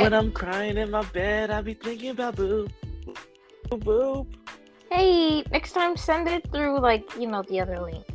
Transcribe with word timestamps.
When 0.00 0.14
I'm 0.14 0.32
crying 0.32 0.78
in 0.78 0.90
my 0.90 1.02
bed, 1.02 1.50
I 1.50 1.60
be 1.60 1.74
thinking 1.74 2.10
about 2.10 2.36
boop, 2.36 2.72
boop, 3.68 3.84
boop. 3.84 4.26
Hey, 4.90 5.42
next 5.52 5.72
time 5.72 5.94
send 5.94 6.26
it 6.26 6.50
through 6.50 6.80
like 6.80 7.04
you 7.18 7.26
know 7.26 7.42
the 7.42 7.60
other 7.60 7.78
link. 7.78 8.06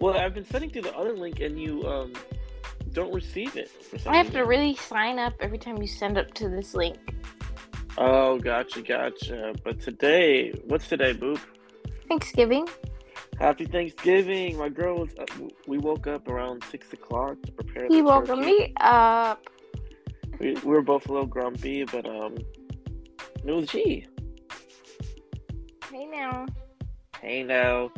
Well, 0.00 0.16
I've 0.16 0.34
been 0.34 0.46
sending 0.46 0.70
through 0.70 0.82
the 0.82 0.96
other 0.96 1.16
link, 1.16 1.40
and 1.40 1.60
you 1.60 1.84
um 1.84 2.12
don't 2.92 3.12
receive 3.12 3.56
it. 3.56 3.70
For 3.70 3.98
some 3.98 4.12
I 4.12 4.18
have 4.18 4.30
to 4.30 4.42
really 4.42 4.76
sign 4.76 5.18
up 5.18 5.34
every 5.40 5.58
time 5.58 5.82
you 5.82 5.88
send 5.88 6.16
up 6.16 6.32
to 6.34 6.48
this 6.48 6.74
link. 6.74 6.96
Oh, 7.98 8.38
gotcha, 8.38 8.80
gotcha. 8.80 9.52
But 9.64 9.80
today, 9.80 10.52
what's 10.66 10.86
today, 10.86 11.12
boop? 11.12 11.40
Thanksgiving. 12.08 12.68
Happy 13.40 13.64
Thanksgiving. 13.64 14.58
My 14.58 14.68
girl 14.68 14.98
was. 15.00 15.10
Up, 15.18 15.30
we 15.66 15.78
woke 15.78 16.06
up 16.06 16.28
around 16.28 16.62
six 16.70 16.92
o'clock 16.92 17.42
to 17.42 17.50
prepare. 17.52 17.88
He 17.88 18.00
woke 18.00 18.26
turkey. 18.26 18.42
me 18.42 18.72
up. 18.76 19.44
We, 20.40 20.54
we 20.54 20.60
were 20.70 20.82
both 20.82 21.06
a 21.06 21.12
little 21.12 21.26
grumpy, 21.26 21.84
but 21.84 22.06
um, 22.06 22.38
it 23.44 23.52
was 23.52 23.68
G. 23.68 24.06
Hey 25.92 26.06
now. 26.06 26.46
Hey 27.20 27.42
now. 27.42 27.90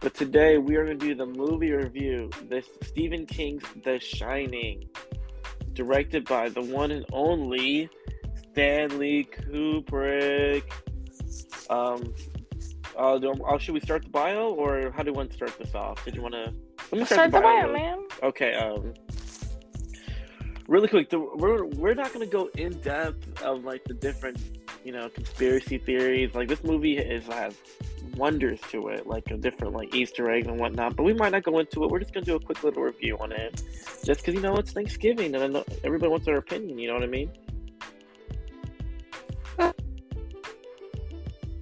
But 0.00 0.12
today 0.14 0.58
we 0.58 0.76
are 0.76 0.84
going 0.84 0.98
to 0.98 1.06
do 1.06 1.14
the 1.14 1.24
movie 1.24 1.72
review. 1.72 2.28
This 2.50 2.66
Stephen 2.82 3.24
King's 3.24 3.62
The 3.82 3.98
Shining, 3.98 4.84
directed 5.72 6.26
by 6.26 6.50
the 6.50 6.60
one 6.60 6.90
and 6.90 7.06
only 7.12 7.88
Stanley 8.52 9.24
Kubrick. 9.24 10.64
Um, 11.70 12.12
uh, 12.98 13.18
do, 13.18 13.32
uh, 13.32 13.56
should 13.56 13.72
we 13.72 13.80
start 13.80 14.02
the 14.02 14.10
bio, 14.10 14.50
or 14.52 14.92
how 14.94 15.02
do 15.02 15.10
you 15.10 15.14
want 15.14 15.30
to 15.30 15.36
start 15.36 15.58
this 15.58 15.74
off? 15.74 16.04
Did 16.04 16.14
you 16.14 16.20
want 16.20 16.34
to? 16.34 16.52
Let 16.92 16.98
me 17.00 17.04
Start 17.06 17.32
the 17.32 17.40
bio, 17.40 17.68
really- 17.68 17.72
man. 17.72 18.04
Okay. 18.22 18.52
Um, 18.54 18.92
really 20.68 20.88
quick, 20.88 21.10
the, 21.10 21.18
we're 21.18 21.64
we're 21.64 21.94
not 21.94 22.12
gonna 22.12 22.26
go 22.26 22.48
in 22.56 22.72
depth 22.80 23.42
of 23.42 23.64
like 23.64 23.84
the 23.84 23.94
different, 23.94 24.38
you 24.84 24.92
know, 24.92 25.08
conspiracy 25.08 25.78
theories. 25.78 26.34
Like 26.34 26.48
this 26.48 26.62
movie 26.64 26.98
is 26.98 27.26
has 27.26 27.54
wonders 28.16 28.60
to 28.70 28.88
it, 28.88 29.06
like 29.06 29.30
a 29.30 29.36
different 29.36 29.74
like 29.74 29.94
Easter 29.94 30.30
eggs 30.30 30.46
and 30.46 30.58
whatnot. 30.58 30.96
But 30.96 31.04
we 31.04 31.14
might 31.14 31.32
not 31.32 31.42
go 31.42 31.58
into 31.58 31.84
it. 31.84 31.90
We're 31.90 32.00
just 32.00 32.14
gonna 32.14 32.26
do 32.26 32.36
a 32.36 32.40
quick 32.40 32.62
little 32.62 32.82
review 32.82 33.16
on 33.18 33.32
it, 33.32 33.62
just 34.04 34.20
because 34.20 34.34
you 34.34 34.40
know 34.40 34.56
it's 34.56 34.72
Thanksgiving 34.72 35.34
and 35.34 35.52
know 35.52 35.64
everybody 35.82 36.10
wants 36.10 36.26
their 36.26 36.38
opinion. 36.38 36.78
You 36.78 36.88
know 36.88 36.94
what 36.94 37.02
I 37.02 37.06
mean? 37.06 37.30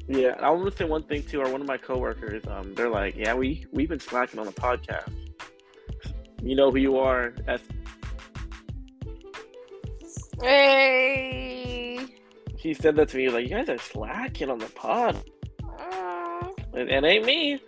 Yeah, 0.09 0.35
I 0.41 0.51
want 0.51 0.71
to 0.71 0.77
say 0.77 0.85
one 0.85 1.05
thing 1.05 1.23
too. 1.23 1.41
Or 1.41 1.51
one 1.51 1.61
of 1.61 1.67
my 1.67 1.79
coworkers, 1.79 2.43
um, 2.47 2.75
they're 2.75 2.91
like, 2.91 3.17
"Yeah, 3.17 3.35
we 3.35 3.65
we've 3.73 3.89
been 3.89 4.01
slacking 4.01 4.39
on 4.39 4.47
the 4.47 4.53
podcast." 4.53 5.11
You 6.43 6.57
know 6.57 6.71
who 6.71 6.79
you 6.79 6.99
are. 6.99 7.35
That's 7.47 7.63
Hey. 10.43 11.99
He 12.57 12.75
said 12.75 12.97
that 12.97 13.09
to 13.11 13.17
me, 13.17 13.29
like, 13.29 13.45
you 13.45 13.51
guys 13.57 13.69
are 13.69 13.79
slacking 13.79 14.51
on 14.51 14.59
the 14.59 14.67
pod. 14.67 15.17
Mm, 15.63 16.53
It, 16.75 16.89
it 16.91 17.05
ain't 17.05 17.25
me. 17.25 17.61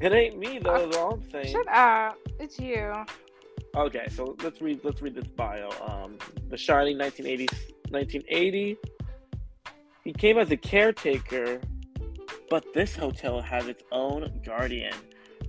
It 0.00 0.12
ain't 0.12 0.38
me, 0.38 0.58
though, 0.58 0.88
is 0.88 0.96
all 0.96 1.14
I'm 1.14 1.30
saying. 1.30 1.52
shut 1.52 1.68
up. 1.68 2.16
It's 2.40 2.58
you. 2.58 2.92
Okay, 3.74 4.06
so 4.10 4.36
let's 4.42 4.60
read 4.60 4.80
let's 4.84 5.00
read 5.00 5.14
this 5.14 5.26
bio. 5.28 5.70
Um, 5.86 6.18
The 6.50 6.56
Shining, 6.58 6.98
1980, 6.98 7.46
1980. 7.90 8.76
He 10.04 10.12
came 10.12 10.36
as 10.38 10.50
a 10.50 10.56
caretaker, 10.56 11.60
but 12.50 12.64
this 12.74 12.94
hotel 12.96 13.40
has 13.40 13.68
its 13.68 13.82
own 13.92 14.40
guardian, 14.44 14.92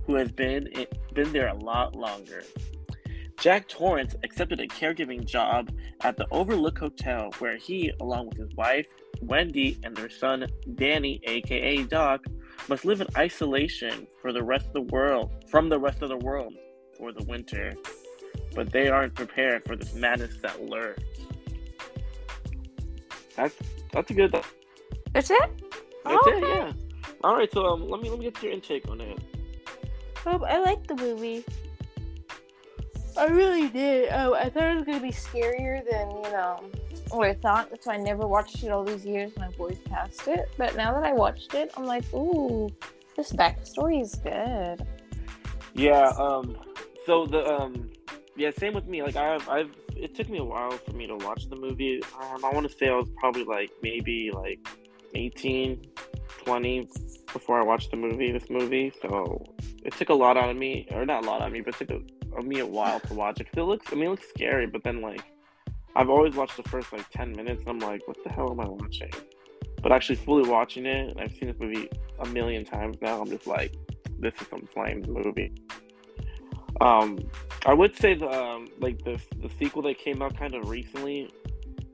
who 0.06 0.14
has 0.14 0.30
been 0.32 0.68
been 1.12 1.32
there 1.32 1.48
a 1.48 1.54
lot 1.54 1.94
longer. 1.96 2.44
Jack 3.44 3.68
Torrance 3.68 4.16
accepted 4.22 4.58
a 4.58 4.66
caregiving 4.66 5.22
job 5.26 5.70
at 6.00 6.16
the 6.16 6.26
Overlook 6.30 6.78
Hotel, 6.78 7.30
where 7.40 7.58
he, 7.58 7.92
along 8.00 8.30
with 8.30 8.38
his 8.38 8.54
wife 8.54 8.86
Wendy 9.20 9.78
and 9.84 9.94
their 9.94 10.08
son 10.08 10.46
Danny, 10.76 11.20
aka 11.24 11.82
Doc, 11.82 12.24
must 12.70 12.86
live 12.86 13.02
in 13.02 13.06
isolation 13.18 14.06
for 14.22 14.32
the 14.32 14.42
rest 14.42 14.68
of 14.68 14.72
the 14.72 14.80
world 14.80 15.30
from 15.46 15.68
the 15.68 15.78
rest 15.78 16.00
of 16.00 16.08
the 16.08 16.16
world 16.16 16.54
for 16.96 17.12
the 17.12 17.22
winter 17.24 17.74
but 18.54 18.72
they 18.72 18.88
aren't 18.88 19.14
prepared 19.14 19.62
for 19.64 19.76
this 19.76 19.92
madness 19.92 20.38
that 20.40 20.64
lurks. 20.64 21.02
That's 23.36 23.54
that's 23.92 24.10
a 24.10 24.14
good. 24.14 24.32
That's 25.12 25.30
it. 25.30 25.50
That's 26.02 26.26
it? 26.28 26.42
Yeah. 26.42 26.72
All 27.22 27.36
right. 27.36 27.52
So 27.52 27.66
um, 27.66 27.90
let 27.90 28.00
me 28.00 28.08
let 28.08 28.18
me 28.20 28.24
get 28.24 28.42
your 28.42 28.52
intake 28.52 28.88
on 28.88 29.02
it. 29.02 29.18
Oh, 30.24 30.42
I 30.44 30.60
like 30.60 30.86
the 30.86 30.94
movie. 30.94 31.44
I 33.16 33.26
really 33.26 33.68
did. 33.68 34.08
Oh, 34.12 34.34
I 34.34 34.48
thought 34.50 34.64
it 34.64 34.76
was 34.76 34.84
gonna 34.84 35.00
be 35.00 35.10
scarier 35.10 35.88
than 35.88 36.10
you 36.10 36.30
know 36.32 36.64
what 37.10 37.28
I 37.28 37.34
thought. 37.34 37.70
That's 37.70 37.86
why 37.86 37.94
I 37.94 37.98
never 37.98 38.26
watched 38.26 38.62
it 38.64 38.70
all 38.70 38.84
these 38.84 39.06
years. 39.06 39.32
My 39.36 39.48
boys 39.50 39.78
passed 39.84 40.26
it, 40.26 40.48
but 40.58 40.74
now 40.76 40.92
that 40.94 41.04
I 41.04 41.12
watched 41.12 41.54
it, 41.54 41.72
I'm 41.76 41.84
like, 41.84 42.04
ooh, 42.12 42.68
this 43.16 43.32
backstory 43.32 44.02
is 44.02 44.14
good. 44.16 44.86
Yeah. 45.74 46.12
Um. 46.18 46.56
So 47.06 47.26
the 47.26 47.46
um. 47.46 47.90
Yeah. 48.36 48.50
Same 48.50 48.74
with 48.74 48.86
me. 48.86 49.02
Like 49.02 49.16
I've 49.16 49.48
I've. 49.48 49.70
It 49.96 50.16
took 50.16 50.28
me 50.28 50.38
a 50.38 50.44
while 50.44 50.72
for 50.72 50.92
me 50.92 51.06
to 51.06 51.16
watch 51.16 51.48
the 51.48 51.56
movie. 51.56 52.02
Um. 52.20 52.44
I 52.44 52.50
want 52.50 52.68
to 52.68 52.76
say 52.76 52.88
I 52.88 52.96
was 52.96 53.08
probably 53.18 53.44
like 53.44 53.70
maybe 53.82 54.30
like 54.32 54.66
18, 55.14 55.86
20 56.44 56.88
before 57.32 57.60
I 57.60 57.64
watched 57.64 57.92
the 57.92 57.96
movie. 57.96 58.32
This 58.32 58.50
movie. 58.50 58.92
So 59.00 59.44
it 59.84 59.92
took 59.94 60.08
a 60.08 60.14
lot 60.14 60.36
out 60.36 60.50
of 60.50 60.56
me, 60.56 60.88
or 60.90 61.06
not 61.06 61.24
a 61.24 61.26
lot 61.26 61.42
out 61.42 61.48
of 61.48 61.52
me, 61.52 61.60
but 61.60 61.80
it 61.80 61.86
took 61.86 61.90
a, 61.90 62.00
me 62.42 62.60
a 62.60 62.66
while 62.66 63.00
to 63.00 63.14
watch 63.14 63.40
it. 63.40 63.44
Cause 63.44 63.58
it 63.58 63.62
looks. 63.66 63.86
I 63.92 63.94
mean, 63.96 64.04
it 64.06 64.10
looks 64.10 64.28
scary, 64.28 64.66
but 64.66 64.82
then 64.84 65.00
like. 65.00 65.22
I've 65.96 66.10
always 66.10 66.34
watched 66.34 66.56
the 66.56 66.64
first 66.64 66.92
like 66.92 67.08
10 67.10 67.32
minutes 67.32 67.60
and 67.60 67.68
I'm 67.68 67.78
like, 67.78 68.06
what 68.08 68.16
the 68.24 68.30
hell 68.30 68.50
am 68.50 68.58
I 68.58 68.66
watching? 68.66 69.12
But 69.80 69.92
actually 69.92 70.16
fully 70.16 70.48
watching 70.48 70.86
it, 70.86 71.10
and 71.10 71.20
I've 71.20 71.30
seen 71.30 71.46
this 71.46 71.56
movie 71.60 71.88
a 72.18 72.26
million 72.26 72.64
times 72.64 72.96
now, 73.00 73.20
I'm 73.20 73.28
just 73.28 73.46
like, 73.46 73.76
this 74.18 74.34
is 74.40 74.48
some 74.48 74.66
flames 74.74 75.06
movie. 75.06 75.52
Um, 76.80 77.18
I 77.64 77.74
would 77.74 77.96
say 77.96 78.14
the 78.14 78.28
um, 78.28 78.66
like 78.80 79.04
the 79.04 79.20
the 79.40 79.48
sequel 79.58 79.82
that 79.82 79.98
came 79.98 80.20
out 80.20 80.36
kind 80.36 80.54
of 80.54 80.68
recently. 80.68 81.30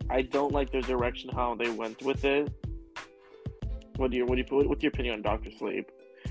I 0.08 0.22
don't 0.22 0.52
like 0.52 0.72
their 0.72 0.80
direction 0.80 1.30
how 1.34 1.54
they 1.54 1.70
went 1.70 2.00
with 2.02 2.24
it. 2.24 2.50
What 3.96 4.10
do 4.10 4.16
you 4.16 4.24
what 4.24 4.36
do 4.36 4.38
you 4.38 4.44
put, 4.44 4.66
what's 4.68 4.82
your 4.82 4.90
opinion 4.90 5.14
on 5.16 5.22
Doctor 5.22 5.50
Sleep? 5.50 5.90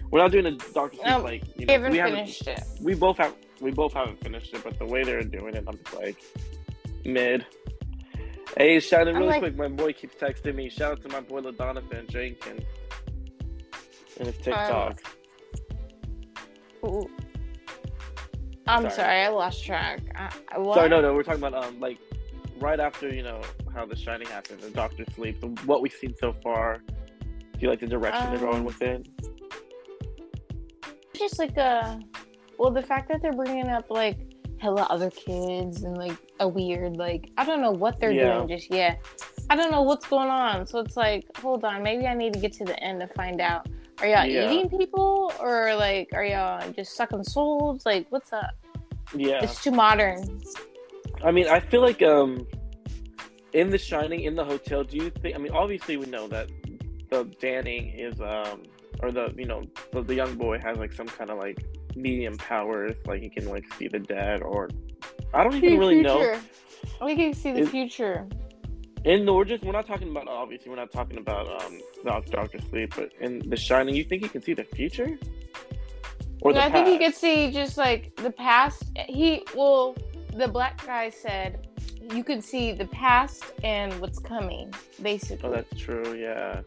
We're 0.09 0.19
not 0.19 0.31
doing 0.31 0.47
a 0.47 0.51
Doctor 0.73 0.97
Sleep 0.97 1.07
Um, 1.07 1.23
like 1.23 1.43
you 1.59 1.67
know 1.67 1.73
haven't 1.73 1.91
we 1.91 1.99
finished 1.99 2.47
it. 2.47 2.63
we 2.81 2.95
both 2.95 3.17
have 3.17 3.35
we 3.61 3.71
both 3.71 3.93
haven't 3.93 4.21
finished 4.21 4.53
it, 4.53 4.63
but 4.63 4.77
the 4.79 4.85
way 4.85 5.03
they're 5.03 5.21
doing 5.23 5.55
it, 5.55 5.63
I'm 5.67 5.77
just 5.77 5.93
like 5.95 6.17
mid. 7.05 7.45
Hey, 8.57 8.79
shout 8.79 9.01
out 9.01 9.09
I'm 9.09 9.15
really 9.15 9.27
like- 9.27 9.39
quick. 9.41 9.55
My 9.57 9.67
boy 9.67 9.93
keeps 9.93 10.15
texting 10.15 10.55
me. 10.55 10.69
Shout 10.69 10.93
out 10.93 11.01
to 11.03 11.09
my 11.09 11.21
boy 11.21 11.41
LaDonovan 11.41 12.09
Jenkins 12.09 12.63
and 14.17 14.27
his 14.27 14.37
TikTok. 14.37 14.99
Ooh. 16.85 17.09
I'm 18.67 18.83
Sorry. 18.83 18.93
sorry. 18.93 19.21
I 19.21 19.27
lost 19.29 19.65
track. 19.65 20.01
I, 20.15 20.31
I, 20.51 20.57
what? 20.59 20.75
Sorry, 20.75 20.89
no, 20.89 21.01
no. 21.01 21.13
We're 21.13 21.23
talking 21.23 21.43
about 21.43 21.63
um 21.63 21.79
like 21.79 21.97
right 22.59 22.79
after 22.79 23.09
you 23.13 23.23
know 23.23 23.41
how 23.73 23.85
The 23.85 23.95
Shining 23.95 24.27
happened 24.27 24.63
and 24.63 24.73
Doctor 24.73 25.03
Sleep. 25.15 25.41
The, 25.41 25.47
what 25.65 25.81
we've 25.81 25.93
seen 25.93 26.15
so 26.19 26.33
far. 26.43 26.81
Do 26.81 27.59
you 27.59 27.69
like 27.69 27.79
the 27.81 27.87
direction 27.87 28.29
they're 28.29 28.39
going 28.39 28.59
Um, 28.59 28.63
with 28.63 28.81
it? 28.81 29.07
just 31.13 31.37
like 31.37 31.57
a 31.57 31.99
well 32.59 32.69
the 32.71 32.81
fact 32.83 33.09
that 33.09 33.21
they're 33.21 33.33
bringing 33.33 33.69
up 33.69 33.89
like 33.89 34.17
hella 34.59 34.85
other 34.89 35.09
kids 35.11 35.83
and 35.83 35.97
like 35.97 36.15
a 36.41 36.47
weird 36.47 36.97
like 36.97 37.31
i 37.37 37.45
don't 37.45 37.61
know 37.61 37.71
what 37.71 37.99
they're 37.99 38.11
Yeah. 38.11 38.35
doing 38.35 38.49
just 38.49 38.69
yet 38.69 38.99
i 39.49 39.55
don't 39.55 39.71
know 39.71 39.81
what's 39.81 40.05
going 40.07 40.29
on 40.29 40.67
so 40.67 40.79
it's 40.79 40.97
like 40.97 41.23
hold 41.37 41.63
on 41.63 41.81
maybe 41.81 42.05
i 42.05 42.13
need 42.13 42.33
to 42.33 42.39
get 42.39 42.51
to 42.53 42.65
the 42.65 42.77
end 42.83 42.99
to 42.99 43.07
find 43.07 43.39
out 43.41 43.67
are 44.01 44.07
y'all 44.07 44.25
Yeah. 44.25 44.51
eating 44.51 44.69
people 44.69 45.31
or 45.39 45.73
like 45.75 46.09
are 46.13 46.25
y'all 46.25 46.69
just 46.73 46.95
sucking 46.95 47.23
souls 47.23 47.85
like 47.85 48.05
what's 48.09 48.33
up 48.33 48.51
Yeah. 49.15 49.41
it's 49.43 49.63
too 49.63 49.71
modern 49.71 50.39
I 51.21 51.31
mean, 51.31 51.47
I 51.49 51.59
feel 51.59 51.81
like 51.81 52.01
um, 52.01 52.47
in 53.51 53.69
The 53.69 53.77
Shining, 53.77 54.21
in 54.21 54.35
the 54.35 54.45
hotel, 54.45 54.85
do 54.85 54.95
you 54.95 55.09
think? 55.09 55.35
I 55.35 55.37
mean, 55.37 55.51
obviously 55.51 55.97
we 55.97 56.05
know 56.05 56.29
that 56.29 56.49
the 57.09 57.25
Danny 57.41 57.93
is 57.97 58.21
um, 58.21 58.63
or 59.01 59.11
the 59.11 59.33
you 59.35 59.45
know 59.45 59.61
the, 59.91 60.01
the 60.01 60.15
young 60.15 60.35
boy 60.35 60.59
has 60.63 60.77
like 60.77 60.93
some 60.93 61.07
kind 61.07 61.29
of 61.29 61.37
like 61.37 61.57
medium 61.95 62.37
powers, 62.37 62.95
like 63.05 63.21
he 63.21 63.29
can 63.29 63.47
like 63.49 63.71
see 63.75 63.87
the 63.87 63.99
dead, 63.99 64.41
or 64.41 64.69
I 65.33 65.43
don't 65.43 65.55
even 65.55 65.77
really 65.79 66.01
know. 66.01 66.17
future. 66.19 66.41
we 67.03 67.15
can 67.15 67.33
see 67.33 67.51
the 67.51 67.59
Is- 67.61 67.69
future 67.69 68.27
In 69.05 69.25
the, 69.25 69.33
we're 69.33 69.45
just 69.45 69.63
we're 69.63 69.71
not 69.71 69.87
talking 69.87 70.09
about 70.09 70.27
obviously 70.27 70.69
we're 70.69 70.75
not 70.75 70.91
talking 70.91 71.17
about 71.17 71.47
um 71.63 71.79
Doc- 72.05 72.25
Doctor 72.27 72.59
Sleep, 72.69 72.93
but 72.95 73.11
in 73.21 73.39
The 73.49 73.55
Shining, 73.57 73.95
you 73.95 74.03
think 74.03 74.23
he 74.23 74.29
can 74.29 74.41
see 74.41 74.53
the 74.53 74.63
future? 74.63 75.17
Or 76.41 76.53
No, 76.53 76.59
I 76.61 76.71
think 76.71 76.87
he 76.87 76.97
past? 76.97 77.05
could 77.05 77.15
see 77.19 77.51
just 77.51 77.77
like 77.77 78.15
the 78.17 78.31
past. 78.31 78.83
He 79.07 79.43
well, 79.55 79.95
the 80.35 80.47
black 80.47 80.85
guy 80.85 81.09
said 81.09 81.67
you 82.15 82.23
could 82.23 82.43
see 82.43 82.71
the 82.71 82.85
past 82.87 83.43
and 83.63 83.93
what's 84.01 84.19
coming, 84.19 84.73
basically. 85.01 85.47
Oh, 85.49 85.51
that's 85.51 85.79
true. 85.79 86.15
Yeah. 86.15 86.61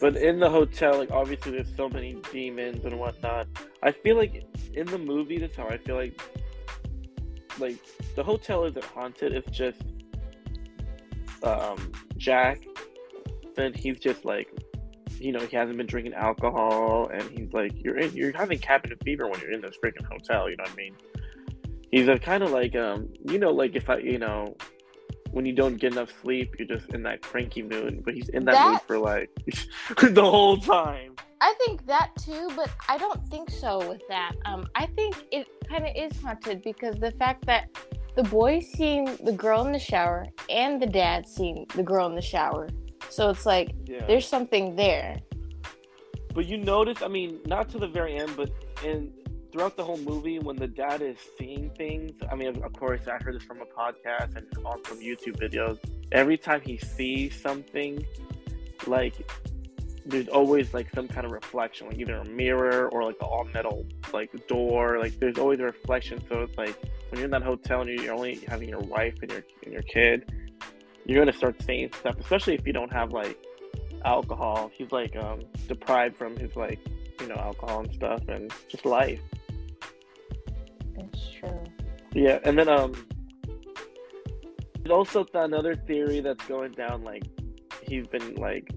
But 0.00 0.16
in 0.16 0.40
the 0.40 0.50
hotel, 0.50 0.98
like 0.98 1.10
obviously, 1.10 1.52
there's 1.52 1.74
so 1.76 1.88
many 1.88 2.14
demons 2.32 2.84
and 2.84 2.98
whatnot. 2.98 3.46
I 3.82 3.92
feel 3.92 4.16
like 4.16 4.44
in 4.74 4.86
the 4.86 4.98
movie, 4.98 5.38
that's 5.38 5.56
how 5.56 5.68
I 5.68 5.78
feel 5.78 5.96
like. 5.96 6.20
Like 7.60 7.78
the 8.16 8.24
hotel 8.24 8.64
isn't 8.64 8.84
haunted. 8.84 9.32
It's 9.32 9.48
just 9.56 9.80
um, 11.44 11.92
Jack, 12.16 12.64
then 13.54 13.72
he's 13.74 13.98
just 13.98 14.24
like, 14.24 14.48
you 15.18 15.32
know, 15.32 15.40
he 15.40 15.56
hasn't 15.56 15.76
been 15.76 15.86
drinking 15.86 16.14
alcohol, 16.14 17.08
and 17.12 17.22
he's 17.30 17.52
like, 17.52 17.72
you're 17.84 17.98
in, 17.98 18.12
you're 18.14 18.32
having 18.32 18.58
cabin 18.58 18.92
fever 19.04 19.28
when 19.28 19.40
you're 19.40 19.52
in 19.52 19.60
this 19.60 19.76
freaking 19.82 20.04
hotel. 20.10 20.50
You 20.50 20.56
know 20.56 20.64
what 20.64 20.72
I 20.72 20.76
mean? 20.76 20.96
He's 21.92 22.08
a 22.08 22.18
kind 22.18 22.42
of 22.42 22.50
like, 22.50 22.74
um, 22.74 23.08
you 23.28 23.38
know, 23.38 23.52
like 23.52 23.76
if 23.76 23.88
I, 23.88 23.98
you 23.98 24.18
know, 24.18 24.56
when 25.34 25.44
you 25.44 25.52
don't 25.52 25.76
get 25.76 25.92
enough 25.92 26.12
sleep, 26.22 26.54
you're 26.58 26.68
just 26.68 26.88
in 26.94 27.02
that 27.02 27.20
cranky 27.20 27.60
mood. 27.62 28.04
But 28.04 28.14
he's 28.14 28.28
in 28.28 28.44
that, 28.44 28.52
That- 28.52 28.70
mood 28.72 28.80
for 28.86 28.98
like 28.98 29.30
the 30.00 30.22
whole 30.22 30.56
time. 30.56 31.16
I 31.40 31.52
think 31.66 31.84
that 31.86 32.10
too, 32.16 32.50
but 32.56 32.70
I 32.88 32.96
don't 32.96 33.20
think 33.28 33.50
so 33.50 33.86
with 33.88 34.00
that. 34.08 34.32
Um, 34.46 34.66
I 34.76 34.86
think 34.86 35.16
it 35.32 35.46
kind 35.68 35.84
of 35.84 35.90
is 35.94 36.18
haunted 36.22 36.62
because 36.62 36.94
the 36.96 37.10
fact 37.12 37.44
that 37.46 37.68
the 38.16 38.22
boy 38.22 38.60
seen 38.60 39.18
the 39.24 39.32
girl 39.32 39.66
in 39.66 39.72
the 39.72 39.78
shower 39.78 40.26
and 40.48 40.80
the 40.80 40.86
dad 40.86 41.26
seen 41.28 41.66
the 41.74 41.82
girl 41.82 42.06
in 42.06 42.14
the 42.14 42.22
shower, 42.22 42.68
so 43.10 43.28
it's 43.28 43.44
like 43.44 43.74
Yeah. 43.86 44.06
there's 44.06 44.26
something 44.26 44.76
there. 44.76 45.16
But 46.32 46.46
you 46.46 46.56
notice, 46.56 47.02
I 47.02 47.08
mean, 47.08 47.40
not 47.44 47.68
to 47.70 47.78
the 47.78 47.88
very 47.88 48.16
end, 48.16 48.32
but 48.36 48.50
in 48.84 49.12
throughout 49.54 49.76
the 49.76 49.84
whole 49.84 49.98
movie, 49.98 50.40
when 50.40 50.56
the 50.56 50.66
dad 50.66 51.00
is 51.00 51.16
seeing 51.38 51.70
things, 51.78 52.10
I 52.28 52.34
mean, 52.34 52.60
of, 52.60 52.72
course, 52.72 53.02
I 53.06 53.22
heard 53.22 53.36
this 53.36 53.44
from 53.44 53.60
a 53.60 53.66
podcast 53.66 54.34
and 54.34 54.48
on 54.66 54.84
some 54.84 54.98
YouTube 54.98 55.38
videos. 55.38 55.78
Every 56.10 56.36
time 56.36 56.60
he 56.60 56.76
sees 56.76 57.40
something, 57.40 58.04
like 58.88 59.14
there's 60.04 60.26
always 60.26 60.74
like 60.74 60.90
some 60.92 61.06
kind 61.06 61.24
of 61.24 61.30
reflection, 61.30 61.86
like 61.86 61.98
either 61.98 62.16
a 62.16 62.24
mirror 62.24 62.88
or 62.88 63.04
like 63.04 63.14
an 63.20 63.28
all 63.28 63.44
metal 63.54 63.86
like 64.12 64.32
door. 64.48 64.98
Like 64.98 65.20
there's 65.20 65.38
always 65.38 65.60
a 65.60 65.64
reflection. 65.64 66.20
So 66.28 66.40
it's 66.40 66.58
like 66.58 66.76
when 67.10 67.20
you're 67.20 67.26
in 67.26 67.30
that 67.30 67.44
hotel 67.44 67.82
and 67.82 67.90
you're 67.90 68.12
only 68.12 68.40
having 68.48 68.68
your 68.68 68.80
wife 68.80 69.14
and 69.22 69.30
your 69.30 69.44
and 69.62 69.72
your 69.72 69.82
kid, 69.82 70.32
you're 71.06 71.20
gonna 71.20 71.32
start 71.32 71.62
seeing 71.62 71.92
stuff, 71.92 72.18
especially 72.18 72.54
if 72.54 72.66
you 72.66 72.72
don't 72.72 72.92
have 72.92 73.12
like 73.12 73.38
alcohol. 74.04 74.72
He's 74.74 74.90
like 74.90 75.14
um 75.14 75.42
deprived 75.68 76.16
from 76.16 76.36
his 76.36 76.56
like 76.56 76.80
you 77.20 77.28
know 77.28 77.36
alcohol 77.36 77.80
and 77.84 77.94
stuff 77.94 78.26
and 78.26 78.52
just 78.68 78.84
life. 78.84 79.20
True. 81.46 81.64
Yeah, 82.14 82.38
and 82.44 82.58
then 82.58 82.68
um, 82.68 82.92
there's 84.84 84.92
also 84.92 85.26
another 85.34 85.74
theory 85.74 86.20
that's 86.20 86.44
going 86.46 86.72
down. 86.72 87.02
Like 87.02 87.24
he's 87.82 88.06
been 88.06 88.34
like 88.36 88.70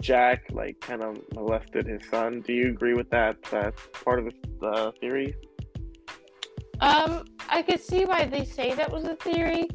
Jack 0.00 0.44
like 0.52 0.80
kind 0.80 1.02
of 1.02 1.18
molested 1.34 1.86
his 1.86 2.02
son. 2.10 2.40
Do 2.40 2.52
you 2.52 2.70
agree 2.70 2.94
with 2.94 3.10
that? 3.10 3.42
That's 3.50 3.80
part 4.04 4.20
of 4.20 4.32
the 4.60 4.66
uh, 4.66 4.92
theory. 5.00 5.34
Um, 6.80 7.24
I 7.48 7.62
could 7.62 7.80
see 7.80 8.04
why 8.04 8.26
they 8.26 8.44
say 8.44 8.74
that 8.74 8.90
was 8.90 9.04
a 9.04 9.16
theory, 9.16 9.68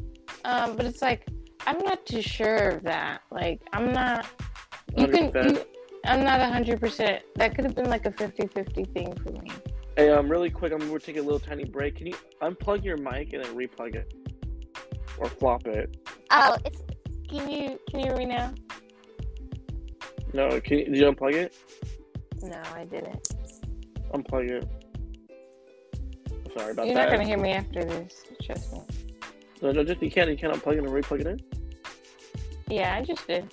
um, 0.44 0.76
but 0.76 0.86
it's 0.86 1.02
like 1.02 1.26
I'm 1.66 1.78
not 1.78 2.06
too 2.06 2.22
sure 2.22 2.70
of 2.70 2.82
that. 2.84 3.22
Like 3.30 3.60
I'm 3.72 3.92
not. 3.92 4.26
You 4.96 5.08
can. 5.08 5.32
100%. 5.32 5.52
You, 5.52 5.64
I'm 6.04 6.24
not 6.24 6.40
hundred 6.40 6.80
percent. 6.80 7.22
That 7.36 7.54
could 7.54 7.64
have 7.64 7.74
been 7.74 7.90
like 7.90 8.06
a 8.06 8.10
50-50 8.10 8.94
thing 8.94 9.14
for 9.16 9.32
me. 9.32 9.50
Hey, 9.98 10.10
um, 10.10 10.28
really 10.28 10.48
quick, 10.48 10.72
I'm 10.72 10.78
gonna 10.78 11.00
take 11.00 11.16
a 11.16 11.20
little 11.20 11.40
tiny 11.40 11.64
break. 11.64 11.96
Can 11.96 12.06
you 12.06 12.14
unplug 12.40 12.84
your 12.84 12.96
mic 12.98 13.32
and 13.32 13.42
then 13.42 13.56
replug 13.56 13.96
it, 13.96 14.14
or 15.18 15.28
flop 15.28 15.66
it? 15.66 15.96
Oh, 16.30 16.56
it's. 16.64 16.82
Can 17.28 17.50
you 17.50 17.80
can 17.90 17.98
you 17.98 18.06
hear 18.06 18.16
me 18.16 18.26
now? 18.26 18.54
No, 20.32 20.60
can 20.60 20.78
you, 20.78 20.84
did 20.84 20.96
you 20.98 21.10
unplug 21.10 21.34
it? 21.34 21.56
No, 22.42 22.62
I 22.72 22.84
didn't. 22.84 23.28
Unplug 24.14 24.48
it. 24.48 24.68
Sorry 26.56 26.70
about 26.70 26.76
that. 26.76 26.86
You're 26.86 26.94
not 26.94 27.10
gonna 27.10 27.24
hear 27.24 27.36
me 27.36 27.50
after 27.50 27.84
this. 27.84 28.22
Trust 28.44 28.72
me. 28.72 28.82
No, 29.62 29.72
no, 29.72 29.82
just 29.82 30.00
you 30.00 30.12
can't. 30.12 30.30
You 30.30 30.36
can't 30.36 30.54
unplug 30.54 30.74
it 30.74 30.78
and 30.78 30.86
replug 30.90 31.22
it 31.22 31.26
in. 31.26 31.40
Yeah, 32.68 32.94
I 32.94 33.02
just 33.02 33.26
did. 33.26 33.52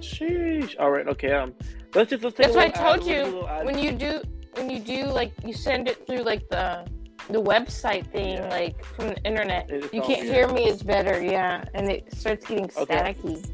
Sheesh. 0.00 0.74
All 0.80 0.90
right. 0.90 1.06
Okay. 1.06 1.30
Um. 1.30 1.54
Let's 1.94 2.10
just 2.10 2.24
let's 2.24 2.36
take. 2.36 2.46
That's 2.46 2.56
a 2.56 2.58
why 2.58 2.64
I 2.64 2.66
ad- 2.66 2.74
told 2.74 3.06
we'll 3.06 3.30
do 3.30 3.46
a 3.46 3.60
you 3.60 3.64
when 3.64 3.78
you 3.78 3.92
do 3.92 4.22
when 4.62 4.70
you 4.70 4.78
do 4.80 5.06
like 5.06 5.32
you 5.44 5.52
send 5.52 5.88
it 5.88 6.06
through 6.06 6.22
like 6.22 6.48
the 6.48 6.86
the 7.28 7.40
website 7.40 8.06
thing 8.12 8.36
Yeah. 8.36 8.48
like 8.48 8.84
from 8.84 9.08
the 9.08 9.22
internet. 9.24 9.68
You 9.92 10.02
can't 10.02 10.22
hear 10.22 10.48
me. 10.48 10.64
It's 10.64 10.82
better. 10.82 11.22
Yeah, 11.22 11.64
and 11.74 11.90
it 11.90 12.12
starts 12.14 12.46
getting 12.46 12.70
Okay. 12.76 12.94
staticky. 12.94 13.50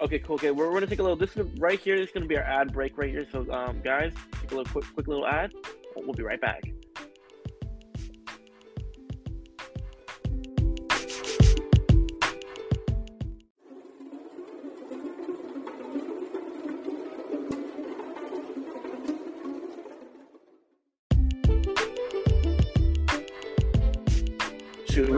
Okay, 0.00 0.18
cool. 0.18 0.34
Okay, 0.34 0.50
we're, 0.50 0.66
we're 0.66 0.74
gonna 0.74 0.86
take 0.86 0.98
a 0.98 1.02
little. 1.02 1.16
This 1.16 1.36
is 1.36 1.46
right 1.58 1.78
here. 1.78 1.96
This 1.96 2.08
is 2.08 2.12
gonna 2.12 2.26
be 2.26 2.36
our 2.36 2.42
ad 2.42 2.72
break 2.72 2.98
right 2.98 3.10
here. 3.10 3.26
So, 3.30 3.50
um, 3.52 3.80
guys, 3.82 4.12
take 4.40 4.50
a 4.52 4.56
little 4.56 4.72
quick, 4.72 4.84
quick 4.94 5.06
little 5.08 5.26
ad. 5.26 5.52
We'll 5.96 6.12
be 6.14 6.22
right 6.24 6.40
back. 6.40 6.62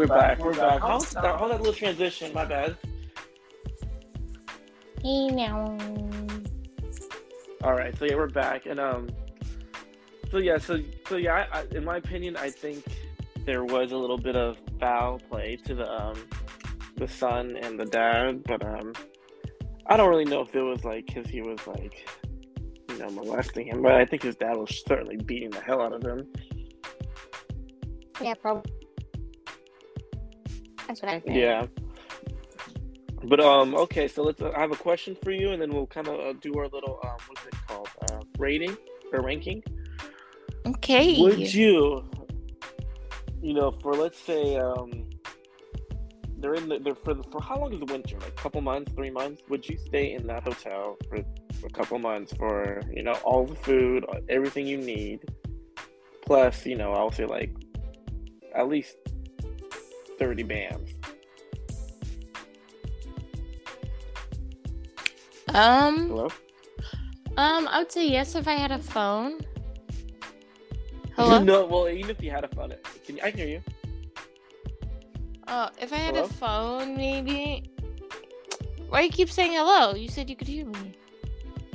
We're 0.09 0.17
back. 0.17 0.39
We're 0.39 0.55
back. 0.55 0.81
How's 0.81 1.11
that, 1.11 1.25
how's 1.25 1.51
that 1.51 1.59
little 1.59 1.73
transition? 1.73 2.33
My 2.33 2.45
bad. 2.45 2.77
Hey 5.03 5.29
now. 5.29 5.77
All 7.63 7.75
right, 7.75 7.97
so 7.97 8.05
yeah, 8.05 8.17
we're 8.17 8.29
back, 8.29 8.67
and 8.67 8.79
um, 8.79 9.09
so 10.31 10.39
yeah, 10.39 10.59
so 10.59 10.79
so 11.09 11.17
yeah, 11.17 11.47
I, 11.53 11.61
I, 11.61 11.65
in 11.71 11.85
my 11.85 11.97
opinion, 11.97 12.37
I 12.37 12.51
think 12.51 12.85
there 13.47 13.65
was 13.65 13.93
a 13.93 13.97
little 13.97 14.19
bit 14.19 14.37
of 14.37 14.59
foul 14.79 15.19
play 15.19 15.57
to 15.65 15.75
the 15.75 15.91
um, 15.91 16.17
the 16.97 17.09
son 17.09 17.57
and 17.57 17.81
the 17.81 17.87
dad, 17.87 18.43
but 18.45 18.65
um, 18.65 18.93
I 19.87 19.97
don't 19.97 20.11
really 20.11 20.27
know 20.27 20.43
if 20.43 20.55
it 20.55 20.61
was 20.61 20.85
like 20.85 21.07
because 21.07 21.27
he 21.29 21.41
was 21.41 21.67
like, 21.67 22.07
you 22.91 22.99
know, 22.99 23.09
molesting 23.09 23.69
him, 23.69 23.81
but 23.81 23.93
I 23.93 24.05
think 24.05 24.23
his 24.23 24.37
dad 24.37 24.57
was 24.57 24.83
certainly 24.87 25.17
beating 25.17 25.51
the 25.51 25.61
hell 25.61 25.81
out 25.81 25.95
of 25.95 26.03
him. 26.03 26.27
Yeah, 28.21 28.35
probably. 28.35 28.84
That's 30.87 31.03
what 31.03 31.11
I 31.11 31.21
think. 31.21 31.37
Yeah. 31.37 31.67
But 33.27 33.41
um, 33.41 33.75
okay, 33.75 34.07
so 34.07 34.23
let's. 34.23 34.43
Uh, 34.43 34.53
I 34.55 34.61
have 34.61 34.73
a 34.73 34.77
question 34.77 35.17
for 35.23 35.31
you, 35.31 35.51
and 35.53 35.61
then 35.61 35.71
we'll 35.71 35.87
kind 35.87 36.09
of 36.09 36.21
uh, 36.21 36.33
do 36.41 36.53
our 36.59 36.69
little 36.69 37.01
um, 37.05 37.17
what's 37.29 37.47
it 37.47 37.55
called, 37.67 37.89
uh, 38.11 38.21
rating 38.39 38.77
or 39.13 39.23
ranking. 39.23 39.63
Okay. 40.67 41.21
Would 41.21 41.53
you, 41.53 42.05
you 43.43 43.55
know, 43.55 43.71
for 43.71 43.95
let's 43.95 44.19
say, 44.19 44.57
um, 44.57 45.09
they're 46.39 46.55
in 46.55 46.69
the 46.69 46.79
they're 46.79 46.95
for 46.95 47.15
the, 47.15 47.23
for 47.25 47.41
how 47.41 47.59
long 47.59 47.73
is 47.73 47.79
the 47.79 47.87
winter? 47.87 48.19
Like 48.19 48.29
a 48.29 48.33
couple 48.33 48.61
months, 48.61 48.93
three 48.93 49.11
months? 49.11 49.43
Would 49.49 49.67
you 49.67 49.79
stay 49.79 50.13
in 50.13 50.27
that 50.27 50.43
hotel 50.43 50.97
for, 51.09 51.19
for 51.61 51.67
a 51.67 51.71
couple 51.71 51.99
months 51.99 52.35
for 52.35 52.83
you 52.93 53.03
know 53.03 53.15
all 53.25 53.47
the 53.47 53.57
food, 53.57 54.05
everything 54.29 54.67
you 54.67 54.77
need, 54.77 55.21
plus 56.27 56.67
you 56.67 56.77
know 56.77 56.93
I'll 56.93 57.13
say 57.13 57.25
like 57.25 57.55
at 58.55 58.69
least 58.69 58.97
thirty 60.19 60.43
bands. 60.43 60.93
Um. 65.49 66.09
Hello. 66.09 66.29
Um. 67.37 67.69
I 67.69 67.79
would 67.79 67.93
say 67.93 68.09
yes 68.09 68.35
if 68.35 68.49
I 68.49 68.55
had 68.55 68.73
a 68.73 68.79
phone. 68.79 69.41
Hello. 71.17 71.39
no, 71.43 71.67
well 71.67 71.89
even 71.89 72.11
if 72.11 72.23
you 72.23 72.31
had 72.31 72.45
a 72.45 72.49
phone, 72.49 72.75
can 73.07 73.17
you, 73.17 73.23
I 73.23 73.31
can 73.31 73.41
hear 73.41 73.49
you. 73.49 73.63
Oh, 75.47 75.69
if 75.79 75.93
I 75.93 75.97
had 75.97 76.15
Hello? 76.15 76.27
a 76.27 76.33
phone, 76.33 76.97
maybe. 76.97 77.71
Why 78.89 79.03
you 79.03 79.11
keep 79.11 79.31
saying 79.31 79.53
hello? 79.53 79.95
You 79.95 80.09
said 80.09 80.29
you 80.31 80.37
could 80.37 80.49
hear 80.49 80.67
me. 80.67 80.95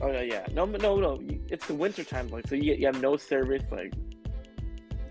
Oh 0.01 0.11
no, 0.11 0.21
yeah, 0.21 0.45
no, 0.53 0.65
no, 0.65 0.97
no. 0.99 1.19
It's 1.49 1.67
the 1.67 1.73
winter 1.73 2.03
time, 2.03 2.29
like 2.29 2.47
so 2.47 2.55
you 2.55 2.73
you 2.73 2.85
have 2.85 3.01
no 3.01 3.15
service, 3.17 3.63
like, 3.71 3.93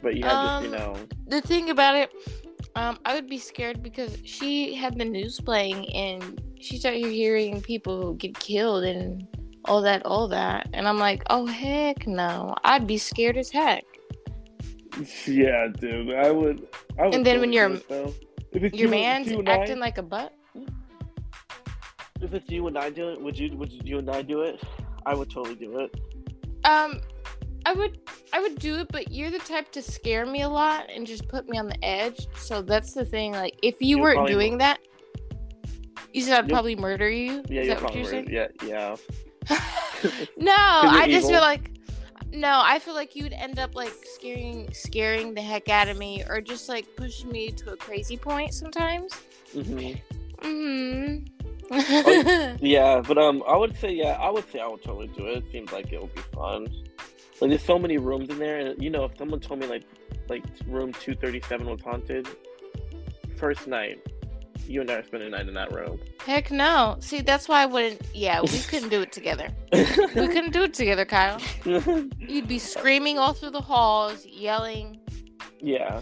but 0.03 0.17
you 0.17 0.25
have 0.25 0.41
just 0.43 0.63
you 0.63 0.69
Um, 0.77 0.93
know. 0.93 0.97
The 1.27 1.41
thing 1.41 1.71
about 1.71 1.97
it, 1.97 2.11
um, 2.79 2.99
I 3.05 3.15
would 3.15 3.29
be 3.29 3.39
scared 3.39 3.83
because 3.83 4.17
she 4.25 4.75
had 4.75 4.99
the 4.99 5.05
news 5.05 5.41
playing 5.41 5.81
and 5.95 6.41
she 6.61 6.77
started 6.79 7.05
hearing 7.07 7.61
people 7.61 8.15
get 8.15 8.39
killed 8.39 8.85
and 8.85 9.27
all 9.65 9.83
that, 9.83 10.01
all 10.07 10.29
that, 10.29 10.69
and 10.73 10.87
I'm 10.89 10.99
like, 10.99 11.23
oh 11.29 11.45
heck 11.45 12.07
no! 12.07 12.55
I'd 12.65 12.87
be 12.87 12.97
scared 12.99 13.37
as 13.37 13.51
heck. 13.51 13.85
Yeah, 15.27 15.69
dude. 15.81 16.15
I 16.15 16.31
would. 16.31 16.67
I 16.99 17.05
would 17.07 17.15
And 17.15 17.27
then 17.27 17.41
when 17.41 17.53
totally 17.53 17.57
your- 17.57 17.69
do 17.69 17.75
it, 17.75 17.89
though. 17.89 18.15
if 18.53 18.63
it's 18.65 18.77
Your 18.79 18.87
you, 18.89 18.91
man's 18.91 19.31
you 19.31 19.43
acting 19.47 19.77
I, 19.77 19.81
like 19.81 19.99
a 19.99 20.03
butt. 20.03 20.33
if 22.21 22.33
it's 22.35 22.51
you 22.51 22.67
and 22.67 22.77
I 22.79 22.91
do 22.91 23.11
it, 23.11 23.21
would 23.21 23.39
you? 23.39 23.57
Would 23.57 23.73
you 23.87 23.99
and 23.99 24.11
I 24.11 24.23
do 24.23 24.43
it? 24.43 24.63
I 25.07 25.15
would 25.15 25.31
totally 25.31 25.55
do 25.57 25.79
it. 25.81 25.91
Um, 26.65 27.01
I 27.69 27.73
would, 27.73 27.99
I 28.33 28.41
would 28.41 28.59
do 28.59 28.77
it, 28.77 28.89
but 28.91 29.13
you're 29.13 29.31
the 29.31 29.41
type 29.41 29.71
to 29.73 29.83
scare 29.83 30.25
me 30.25 30.41
a 30.41 30.49
lot 30.49 30.87
and 30.89 31.07
just 31.07 31.29
put 31.29 31.47
me 31.51 31.59
on 31.59 31.67
the 31.69 31.85
edge. 31.85 32.27
So 32.39 32.63
that's 32.63 32.95
the 32.95 33.05
thing. 33.05 33.33
Like, 33.33 33.59
if 33.63 33.75
you 33.81 33.99
You'll 33.99 34.01
weren't 34.01 34.27
doing 34.27 34.53
mur- 34.53 34.59
that, 34.61 34.79
you 36.15 36.23
said 36.23 36.45
I'd 36.45 36.49
probably 36.49 36.77
murder 36.77 37.11
you. 37.11 37.43
Yeah, 37.47 37.61
Is 37.61 37.67
you're 37.67 37.75
that 37.75 37.83
what 37.83 37.93
probably 37.93 38.01
you're 38.01 38.11
saying? 38.11 38.35
right. 38.35 38.57
Yeah, 38.63 38.97
yeah. 39.51 39.57
no, 40.39 40.55
I 40.57 41.07
just 41.09 41.19
evil. 41.27 41.31
feel 41.31 41.41
like 41.41 41.71
no, 42.33 42.61
I 42.65 42.79
feel 42.79 42.95
like 42.95 43.15
you'd 43.15 43.35
end 43.35 43.59
up 43.59 43.75
like 43.75 43.93
scaring 44.05 44.73
scaring 44.73 45.35
the 45.35 45.43
heck 45.43 45.69
out 45.69 45.89
of 45.89 45.99
me 45.99 46.25
or 46.27 46.41
just 46.41 46.71
like 46.71 46.87
pushing 46.97 47.31
me 47.31 47.51
to 47.51 47.73
a 47.73 47.77
crazy 47.77 48.17
point 48.17 48.55
sometimes. 48.55 49.13
hmm 49.53 49.91
Mm-hmm. 50.41 51.25
Oh, 51.71 52.57
Yeah, 52.61 53.03
but 53.07 53.19
um, 53.19 53.43
I 53.47 53.57
would 53.57 53.77
say 53.77 53.93
yeah, 53.93 54.13
I 54.21 54.31
would 54.31 54.51
say 54.51 54.61
I 54.61 54.67
would 54.69 54.83
totally 54.83 55.09
do 55.09 55.27
it. 55.27 55.39
It 55.39 55.45
seems 55.53 55.71
like 55.71 55.93
it 55.93 56.01
would 56.01 56.15
be 56.15 56.23
fun. 56.33 56.67
Like 57.41 57.51
there's 57.51 57.65
so 57.65 57.79
many 57.79 57.99
rooms 57.99 58.29
in 58.31 58.39
there, 58.39 58.59
and 58.59 58.83
you 58.83 58.91
know, 58.91 59.05
if 59.05 59.17
someone 59.17 59.41
told 59.41 59.61
me 59.61 59.67
like 59.67 59.85
like 60.29 60.45
room 60.67 60.93
two 60.93 61.15
thirty 61.15 61.41
seven 61.41 61.69
was 61.69 61.81
haunted, 61.81 62.27
first 63.37 63.67
night, 63.67 64.01
you 64.67 64.81
and 64.81 64.91
I 64.91 64.95
are 64.95 65.05
spending 65.05 65.29
a 65.29 65.37
night 65.37 65.49
in 65.49 65.55
that 65.55 65.73
room. 65.73 66.01
Heck 66.25 66.51
no. 66.51 66.97
See, 67.01 67.21
that's 67.21 67.49
why 67.49 67.63
I 67.63 67.67
wouldn't. 67.67 68.01
Yeah, 68.13 68.41
we 68.43 68.59
couldn't 68.61 68.89
do 68.89 69.01
it 69.03 69.13
together. 69.13 69.49
We 69.73 69.85
couldn't 69.85 70.53
do 70.53 70.65
it 70.65 70.75
together, 70.75 71.05
Kyle. 71.05 71.41
You'd 72.19 72.49
be 72.49 72.59
screaming 72.59 73.19
all 73.19 73.33
through 73.33 73.51
the 73.51 73.61
halls, 73.61 74.27
yelling. 74.27 75.01
yeah. 75.61 76.01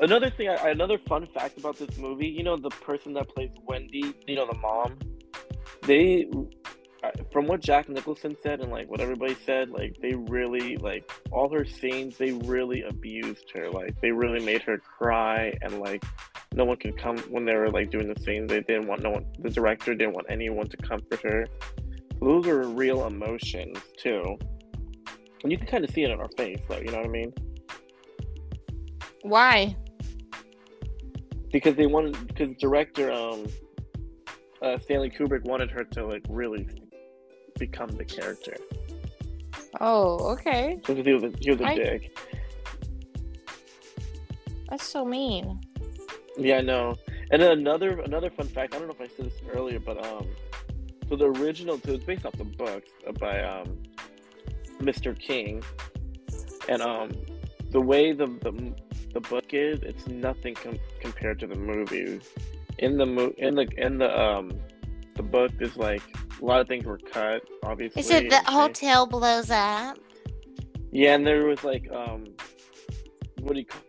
Another 0.00 0.30
thing, 0.30 0.46
another 0.48 0.98
fun 0.98 1.26
fact 1.34 1.58
about 1.58 1.76
this 1.78 1.96
movie, 1.98 2.28
you 2.28 2.44
know, 2.44 2.56
the 2.56 2.70
person 2.70 3.12
that 3.14 3.28
plays 3.28 3.50
Wendy, 3.66 4.14
you 4.28 4.36
know, 4.36 4.46
the 4.46 4.56
mom, 4.58 4.96
they, 5.82 6.28
from 7.32 7.46
what 7.46 7.60
Jack 7.60 7.88
Nicholson 7.88 8.36
said 8.42 8.60
and 8.60 8.70
like 8.70 8.90
what 8.90 9.00
everybody 9.00 9.36
said, 9.46 9.70
like 9.70 9.96
they 10.00 10.14
really, 10.14 10.76
like 10.76 11.10
all 11.30 11.52
her 11.52 11.64
scenes, 11.64 12.16
they 12.16 12.32
really 12.32 12.82
abused 12.82 13.50
her. 13.54 13.70
Like 13.70 14.00
they 14.00 14.12
really 14.12 14.44
made 14.44 14.62
her 14.62 14.78
cry 14.78 15.56
and 15.62 15.80
like 15.80 16.04
no 16.52 16.64
one 16.64 16.76
could 16.76 16.96
come 16.96 17.18
when 17.30 17.44
they 17.44 17.54
were 17.54 17.70
like 17.70 17.90
doing 17.90 18.12
the 18.12 18.20
scenes. 18.20 18.48
They 18.48 18.60
didn't 18.60 18.86
want 18.86 19.02
no 19.02 19.10
one, 19.10 19.26
the 19.38 19.50
director 19.50 19.94
didn't 19.94 20.14
want 20.14 20.26
anyone 20.30 20.68
to 20.68 20.76
comfort 20.76 21.20
her. 21.22 21.46
Those 22.20 22.46
are 22.46 22.62
real 22.62 23.06
emotions 23.06 23.78
too. 23.98 24.36
And 25.42 25.52
you 25.52 25.58
can 25.58 25.66
kind 25.66 25.84
of 25.84 25.90
see 25.90 26.04
it 26.04 26.10
in 26.10 26.18
her 26.18 26.28
face, 26.36 26.60
though, 26.68 26.78
you 26.78 26.90
know 26.90 26.98
what 26.98 27.06
I 27.06 27.10
mean? 27.10 27.32
Why? 29.22 29.76
because 31.54 31.76
they 31.76 31.86
wanted 31.86 32.18
because 32.26 32.54
director 32.56 33.12
um 33.12 33.46
uh, 34.60 34.76
Stanley 34.78 35.08
Kubrick 35.08 35.44
wanted 35.44 35.70
her 35.70 35.84
to 35.84 36.04
like 36.04 36.24
really 36.28 36.66
become 37.58 37.90
the 37.90 38.04
character 38.04 38.56
Oh, 39.80 40.32
okay. 40.32 40.78
because 40.80 41.04
he 41.04 41.12
was 41.12 41.24
a, 41.24 41.32
he 41.40 41.50
was 41.50 41.60
a 41.60 41.64
I- 41.66 41.74
dick. 41.74 42.16
That's 44.68 44.84
so 44.86 45.04
mean. 45.04 45.60
Yeah, 46.36 46.58
I 46.58 46.60
know. 46.62 46.96
And 47.30 47.40
then 47.40 47.58
another 47.58 48.00
another 48.00 48.30
fun 48.30 48.46
fact. 48.48 48.74
I 48.74 48.78
don't 48.78 48.88
know 48.88 48.94
if 48.94 49.00
I 49.00 49.08
said 49.16 49.26
this 49.26 49.40
earlier, 49.52 49.78
but 49.80 50.04
um, 50.04 50.26
so 51.08 51.16
the 51.16 51.26
original, 51.26 51.78
too. 51.78 51.94
it's 51.94 52.04
based 52.04 52.26
off 52.26 52.36
the 52.36 52.44
book 52.44 52.84
by 53.18 53.42
um, 53.42 53.78
Mr. 54.80 55.18
King, 55.18 55.62
and 56.68 56.82
um, 56.82 57.12
the 57.70 57.80
way 57.80 58.12
the 58.12 58.26
the, 58.26 58.74
the 59.12 59.20
book 59.20 59.46
is, 59.52 59.80
it's 59.82 60.06
nothing 60.06 60.54
com- 60.54 60.78
compared 61.00 61.38
to 61.40 61.46
the 61.46 61.56
movie. 61.56 62.20
In 62.78 62.96
the 62.96 63.06
mo- 63.06 63.34
in 63.38 63.54
the 63.54 63.68
in 63.76 63.98
the 63.98 64.20
um, 64.20 64.52
the 65.14 65.22
book, 65.22 65.52
is 65.60 65.76
like 65.76 66.02
a 66.44 66.46
lot 66.46 66.60
of 66.60 66.68
things 66.68 66.84
were 66.84 66.98
cut. 66.98 67.42
Obviously, 67.62 68.00
Is 68.00 68.10
it 68.10 68.28
the 68.28 68.36
and- 68.36 68.46
hotel 68.46 69.06
blows 69.06 69.50
up? 69.50 69.98
Yeah, 70.92 71.14
and 71.14 71.26
there 71.26 71.46
was 71.46 71.64
like 71.64 71.90
um, 71.90 72.26
what 73.40 73.54
do 73.54 73.60
you 73.60 73.66
call 73.66 73.80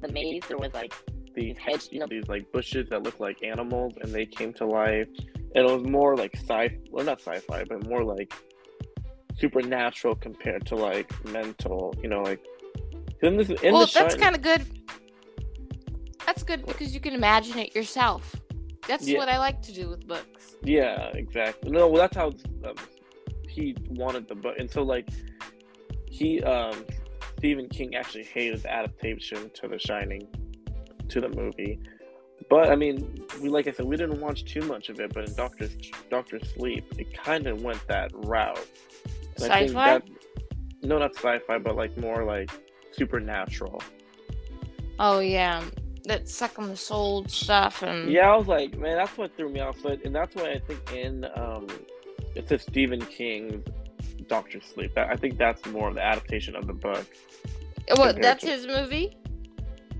the 0.00 0.12
maze, 0.12 0.42
there 0.48 0.58
was 0.58 0.74
like 0.74 0.92
these 1.34 1.56
hedge, 1.56 1.88
you 1.90 2.00
know, 2.00 2.06
these 2.06 2.28
like 2.28 2.50
bushes 2.52 2.88
that 2.90 3.02
look 3.02 3.18
like 3.20 3.42
animals 3.42 3.94
and 4.02 4.12
they 4.12 4.26
came 4.26 4.52
to 4.54 4.66
life 4.66 5.08
and 5.54 5.66
it 5.66 5.70
was 5.70 5.84
more 5.84 6.16
like 6.16 6.34
sci 6.36 6.78
well 6.90 7.04
not 7.04 7.20
sci-fi 7.20 7.64
but 7.64 7.86
more 7.86 8.02
like 8.02 8.32
supernatural 9.36 10.14
compared 10.14 10.66
to 10.66 10.74
like 10.74 11.10
mental 11.26 11.94
you 12.02 12.08
know 12.08 12.22
like 12.22 12.44
in 13.22 13.36
this 13.36 13.48
in 13.48 13.72
well, 13.72 13.86
the 13.86 13.92
that's 13.94 14.16
kind 14.16 14.34
of 14.34 14.42
good. 14.42 14.66
That's 16.26 16.42
good 16.42 16.66
because 16.66 16.92
you 16.94 17.00
can 17.00 17.14
imagine 17.14 17.58
it 17.58 17.74
yourself. 17.74 18.34
That's 18.88 19.06
Yeah. 19.08 19.18
what 19.18 19.28
I 19.28 19.38
like 19.38 19.62
to 19.62 19.72
do 19.72 19.88
with 19.88 20.06
books. 20.06 20.56
yeah 20.64 21.06
exactly 21.14 21.70
no 21.70 21.88
well 21.88 22.00
that's 22.02 22.16
how 22.16 22.28
um, 22.68 22.76
he 23.48 23.76
wanted 23.90 24.28
the 24.28 24.34
book 24.34 24.54
and 24.58 24.70
so 24.70 24.82
like 24.82 25.08
he 26.10 26.42
um 26.42 26.84
Stephen 27.38 27.68
King 27.68 27.94
actually 27.96 28.24
hated 28.24 28.62
the 28.62 28.72
adaptation 28.72 29.50
to 29.54 29.66
The 29.68 29.78
Shining 29.78 30.26
to 31.08 31.20
the 31.20 31.28
movie 31.28 31.80
but 32.48 32.70
I 32.70 32.76
mean 32.76 33.24
we 33.40 33.48
like 33.48 33.66
I 33.66 33.72
said 33.72 33.86
we 33.86 33.96
didn't 33.96 34.20
watch 34.20 34.44
too 34.44 34.62
much 34.62 34.88
of 34.88 35.00
it 35.00 35.12
but 35.14 35.28
in 35.28 35.34
Doctor 35.34 35.68
Doctor 36.10 36.38
Sleep 36.54 36.84
it 36.98 37.12
kind 37.16 37.46
of 37.46 37.62
went 37.62 37.84
that 37.88 38.10
route 38.14 38.66
And 39.36 39.52
I 39.52 39.58
think 39.58 39.70
Sci-fi? 39.70 39.86
that- 39.98 40.08
no 40.84 40.98
not 40.98 41.14
sci-fi 41.14 41.58
but 41.58 41.76
like 41.76 41.96
more 41.96 42.24
like 42.24 42.50
supernatural 42.92 43.80
Oh 44.98 45.20
yeah, 45.20 45.62
that 46.04 46.28
suck 46.28 46.58
on 46.58 46.68
the 46.68 46.76
soul 46.76 47.24
stuff 47.28 47.82
and 47.82 48.10
Yeah, 48.10 48.32
I 48.32 48.36
was 48.36 48.48
like, 48.48 48.76
man, 48.76 48.96
that's 48.96 49.16
what 49.16 49.36
threw 49.36 49.48
me 49.50 49.60
off. 49.60 49.78
So, 49.80 49.96
and 50.04 50.14
that's 50.14 50.34
why 50.34 50.50
I 50.52 50.58
think 50.58 50.92
in 50.92 51.24
um, 51.36 51.66
it's 52.34 52.50
a 52.50 52.58
Stephen 52.58 53.00
king 53.06 53.62
Doctor 54.28 54.60
Sleep. 54.60 54.96
I 54.96 55.16
think 55.16 55.38
that's 55.38 55.64
more 55.66 55.88
of 55.88 55.94
the 55.94 56.02
adaptation 56.02 56.56
of 56.56 56.66
the 56.66 56.72
book. 56.72 57.06
What? 57.88 58.14
compared 58.14 58.22
That's 58.22 58.44
to- 58.44 58.50
his 58.50 58.66
movie. 58.66 59.16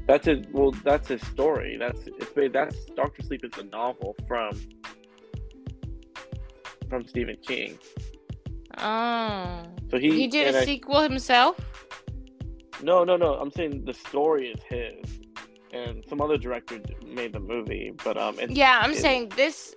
That's 0.08 0.26
his. 0.26 0.44
Well, 0.50 0.72
that's 0.82 1.08
his 1.08 1.20
story. 1.28 1.76
That's 1.78 2.00
it's. 2.06 2.52
That's 2.52 2.84
Doctor 2.96 3.22
Sleep 3.22 3.44
is 3.44 3.56
a 3.58 3.64
novel 3.64 4.16
from 4.26 4.50
from 6.88 7.06
Stephen 7.06 7.36
King. 7.46 7.78
Oh, 8.78 9.62
So 9.90 9.98
he 9.98 10.10
he 10.12 10.26
did 10.26 10.54
a 10.54 10.60
I- 10.60 10.64
sequel 10.64 11.00
himself. 11.02 11.56
No, 12.82 13.04
no, 13.04 13.16
no. 13.16 13.34
I'm 13.34 13.50
saying 13.52 13.84
the 13.84 13.94
story 13.94 14.48
is 14.50 14.60
his, 14.68 15.20
and 15.72 16.04
some 16.08 16.20
other 16.20 16.36
director 16.36 16.80
made 17.06 17.32
the 17.32 17.40
movie. 17.40 17.92
But 18.04 18.16
um, 18.16 18.38
it's, 18.38 18.52
Yeah, 18.52 18.80
I'm 18.82 18.92
it- 18.92 18.98
saying 18.98 19.32
this 19.36 19.74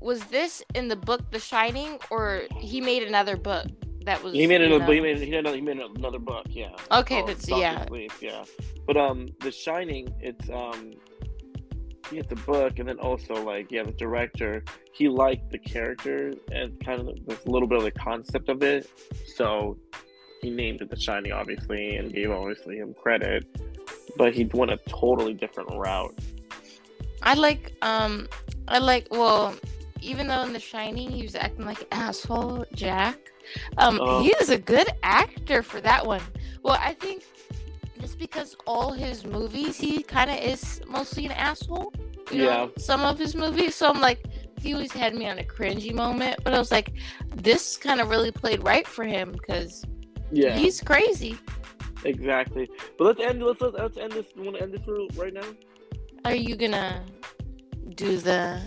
was 0.00 0.24
this 0.24 0.62
in 0.74 0.88
the 0.88 0.96
book 0.96 1.30
The 1.30 1.38
Shining, 1.38 1.98
or 2.10 2.42
he 2.58 2.80
made 2.80 3.02
another 3.02 3.36
book 3.36 3.66
that 4.04 4.22
was. 4.22 4.32
He 4.34 4.46
made 4.46 4.60
you 4.60 4.66
another. 4.66 4.84
know- 4.86 4.92
He 4.92 5.00
made. 5.00 5.18
He 5.18 5.30
made 5.30 5.38
another. 5.40 5.56
He 5.56 5.62
made 5.62 5.78
another 5.78 6.18
book. 6.18 6.46
Yeah. 6.48 6.70
Okay, 6.92 7.20
that's- 7.20 7.46
Doctor 7.46 7.60
yeah. 7.60 7.86
Sleep, 7.86 8.12
yeah. 8.20 8.44
But 8.86 8.96
um, 8.96 9.28
The 9.40 9.52
Shining. 9.52 10.12
It's 10.20 10.48
um, 10.50 10.92
he 12.10 12.16
had 12.16 12.28
the 12.28 12.36
book, 12.36 12.78
and 12.78 12.88
then 12.88 12.98
also 12.98 13.34
like 13.34 13.70
yeah, 13.70 13.82
the 13.84 13.92
director. 13.92 14.64
He 14.92 15.08
liked 15.08 15.50
the 15.50 15.58
character 15.58 16.32
and 16.50 16.78
kind 16.84 17.00
of 17.08 17.26
this 17.26 17.46
little 17.46 17.68
bit 17.68 17.78
of 17.78 17.84
the 17.84 17.90
concept 17.92 18.48
of 18.48 18.62
it, 18.62 18.88
so 19.36 19.78
he 20.42 20.50
named 20.50 20.80
it 20.80 20.90
The 20.90 20.98
Shining, 20.98 21.32
obviously, 21.32 21.96
and 21.96 22.12
gave 22.12 22.30
obviously 22.30 22.78
him 22.78 22.94
credit. 22.94 23.44
But 24.16 24.34
he 24.34 24.44
went 24.52 24.70
a 24.70 24.76
totally 24.88 25.34
different 25.34 25.70
route. 25.72 26.14
I 27.22 27.34
like 27.34 27.72
um 27.82 28.28
I 28.68 28.78
like 28.78 29.08
well 29.10 29.54
even 30.00 30.28
though 30.28 30.42
in 30.42 30.52
The 30.54 30.60
Shining 30.60 31.10
he 31.10 31.22
was 31.22 31.34
acting 31.34 31.66
like 31.66 31.86
asshole, 31.92 32.64
Jack. 32.74 33.18
Um 33.78 33.98
Oh. 34.00 34.22
he 34.22 34.30
is 34.40 34.50
a 34.50 34.58
good 34.58 34.88
actor 35.02 35.62
for 35.62 35.80
that 35.82 36.06
one. 36.06 36.22
Well, 36.62 36.78
I 36.80 36.94
think 36.94 37.24
just 38.00 38.18
because 38.18 38.56
all 38.66 38.92
his 38.92 39.26
movies 39.26 39.76
he 39.78 40.02
kind 40.02 40.30
of 40.30 40.38
is 40.38 40.80
mostly 40.88 41.26
an 41.26 41.32
asshole. 41.32 41.92
You 42.30 42.44
Yeah. 42.44 42.50
Know, 42.66 42.70
some 42.78 43.02
of 43.02 43.18
his 43.18 43.34
movies, 43.34 43.74
so 43.74 43.90
I'm 43.90 44.00
like 44.00 44.24
he 44.60 44.74
always 44.74 44.92
had 44.92 45.14
me 45.14 45.26
on 45.26 45.38
a 45.38 45.42
cringy 45.42 45.92
moment, 45.94 46.40
but 46.44 46.52
I 46.54 46.58
was 46.58 46.70
like 46.70 46.92
this 47.34 47.76
kind 47.78 48.00
of 48.00 48.08
really 48.10 48.30
played 48.30 48.62
right 48.62 48.86
for 48.86 49.04
him 49.04 49.32
because 49.32 49.84
Yeah, 50.30 50.56
he's 50.56 50.80
crazy. 50.82 51.38
Exactly. 52.04 52.68
But 52.98 53.04
let's 53.04 53.20
end. 53.20 53.42
Let's 53.42 53.60
let's, 53.60 53.74
let's 53.74 53.96
end 53.98 54.12
this. 54.12 54.26
You 54.34 54.42
want 54.44 54.56
to 54.56 54.62
end 54.62 54.72
this 54.72 55.16
right 55.16 55.32
now? 55.34 55.46
Are 56.24 56.34
you 56.34 56.56
gonna 56.56 57.04
do 57.94 58.16
the 58.18 58.60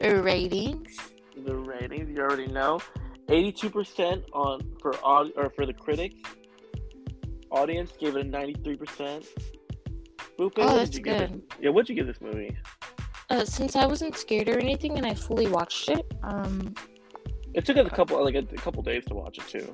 ratings? 0.00 0.96
the 1.36 1.56
ratings 1.56 2.10
you 2.10 2.22
already 2.22 2.46
know 2.48 2.78
82% 3.28 4.24
on 4.34 4.60
for 4.82 4.94
aud- 4.96 5.32
or 5.36 5.48
for 5.50 5.64
the 5.64 5.72
critics 5.72 6.16
audience 7.50 7.92
gave 7.98 8.14
it 8.16 8.26
a 8.26 8.28
93% 8.28 8.76
Bupé, 8.78 9.24
Oh, 10.38 10.66
what 10.66 10.74
that's 10.74 10.90
did 10.90 10.96
you 10.98 11.02
give 11.04 11.20
it? 11.20 11.30
good. 11.30 11.42
yeah 11.60 11.70
what'd 11.70 11.88
you 11.88 11.94
give 11.94 12.06
this 12.06 12.20
movie 12.20 12.54
Uh, 13.30 13.44
since 13.44 13.74
I 13.74 13.86
wasn't 13.86 14.16
scared 14.16 14.48
or 14.50 14.58
anything, 14.58 14.98
and 14.98 15.06
I 15.06 15.14
fully 15.14 15.46
watched 15.46 15.88
it. 15.88 16.04
Um, 16.22 16.74
it 17.54 17.64
took 17.64 17.76
us 17.78 17.86
a 17.86 17.90
couple 17.90 18.22
like 18.22 18.34
a, 18.34 18.38
a 18.40 18.56
couple 18.58 18.82
days 18.82 19.04
to 19.06 19.14
watch 19.14 19.38
it 19.38 19.48
too 19.48 19.72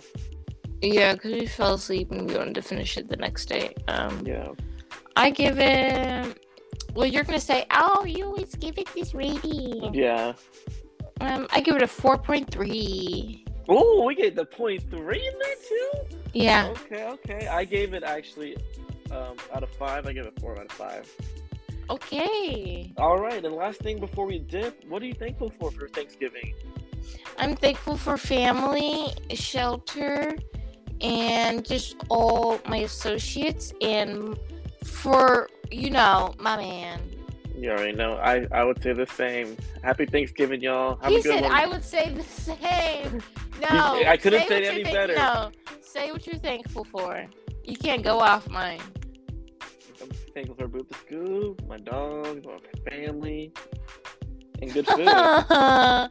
yeah, 0.82 1.14
because 1.14 1.32
we 1.32 1.46
fell 1.46 1.74
asleep 1.74 2.10
and 2.10 2.26
we 2.28 2.34
wanted 2.36 2.54
to 2.54 2.62
finish 2.62 2.96
it 2.96 3.08
the 3.08 3.16
next 3.16 3.46
day. 3.46 3.74
Um, 3.88 4.22
yeah 4.26 4.48
I 5.16 5.30
give 5.30 5.58
it. 5.58 6.42
Well, 6.94 7.06
you're 7.06 7.24
gonna 7.24 7.40
say, 7.40 7.64
"Oh, 7.70 8.04
you 8.04 8.24
always 8.26 8.54
give 8.54 8.78
it 8.78 8.88
this 8.94 9.14
rating." 9.14 9.92
yeah 9.94 10.32
Um, 11.20 11.46
I 11.50 11.60
give 11.60 11.76
it 11.76 11.82
a 11.82 11.86
four 11.88 12.18
point 12.18 12.50
three. 12.50 13.44
oh 13.68 14.04
we 14.04 14.14
get 14.14 14.36
the 14.36 14.44
point 14.44 14.82
three 14.90 15.26
in 15.26 15.34
there 15.38 15.58
too 15.68 16.16
Yeah. 16.34 16.68
okay 16.76 17.04
okay 17.16 17.48
i 17.48 17.64
gave 17.64 17.94
it 17.94 18.04
actually 18.04 18.56
um, 19.10 19.34
out 19.54 19.62
of 19.64 19.70
five 19.70 20.06
i 20.06 20.12
give 20.12 20.26
it 20.26 20.38
four 20.40 20.52
out 20.58 20.66
of 20.66 20.72
five 20.72 21.04
Okay. 21.90 22.92
all 22.98 23.18
right 23.18 23.44
and 23.44 23.54
last 23.54 23.80
thing 23.80 23.98
before 23.98 24.26
we 24.26 24.38
dip 24.38 24.84
what 24.88 25.02
are 25.02 25.06
you 25.06 25.14
thankful 25.14 25.50
for 25.58 25.70
for 25.70 25.88
thanksgiving 25.88 26.52
I'm 27.38 27.54
thankful 27.56 27.96
for 27.96 28.16
family, 28.16 29.12
shelter, 29.34 30.36
and 31.00 31.64
just 31.64 31.96
all 32.08 32.60
my 32.66 32.78
associates, 32.78 33.72
and 33.80 34.38
for 34.84 35.48
you 35.70 35.90
know 35.90 36.34
my 36.38 36.56
man. 36.56 37.00
You 37.58 37.70
already 37.70 37.92
know. 37.92 38.14
I, 38.14 38.46
I 38.52 38.64
would 38.64 38.82
say 38.82 38.92
the 38.92 39.06
same. 39.06 39.56
Happy 39.82 40.04
Thanksgiving, 40.04 40.60
y'all. 40.60 40.98
Have 41.00 41.10
he 41.10 41.22
said 41.22 41.42
one. 41.42 41.52
I 41.52 41.66
would 41.66 41.84
say 41.84 42.12
the 42.12 42.22
same. 42.22 43.22
No, 43.62 44.02
I 44.06 44.18
couldn't 44.18 44.46
say 44.46 44.62
it 44.62 44.74
any 44.74 44.84
better. 44.84 45.14
No, 45.14 45.50
say 45.80 46.12
what 46.12 46.26
you're 46.26 46.36
thankful 46.36 46.84
for. 46.84 47.24
You 47.64 47.76
can't 47.76 48.02
go 48.02 48.20
off 48.20 48.48
mine. 48.50 48.80
I'm 50.02 50.10
thankful 50.34 50.54
for 50.56 50.68
Boot 50.68 50.88
the 50.88 50.94
Scoop, 50.96 51.66
my 51.66 51.78
dog, 51.78 52.44
my 52.44 52.90
family, 52.90 53.52
and 54.60 54.72
good 54.72 54.86
food. 54.86 55.08